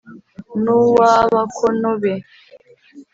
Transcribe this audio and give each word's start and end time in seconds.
n 0.61 0.63
'uw 0.75 0.97
abakóno 1.17 1.91
be 2.01 2.13